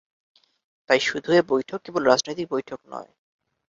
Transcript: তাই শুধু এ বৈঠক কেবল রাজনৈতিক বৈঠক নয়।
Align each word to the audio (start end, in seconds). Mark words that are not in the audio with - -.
তাই 0.89 0.99
শুধু 0.99 1.29
এ 1.31 1.41
বৈঠক 1.49 1.79
কেবল 1.85 2.01
রাজনৈতিক 2.05 2.47
বৈঠক 2.51 2.79
নয়। 2.87 3.09